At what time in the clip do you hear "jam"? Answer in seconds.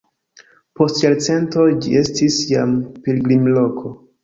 2.55-2.75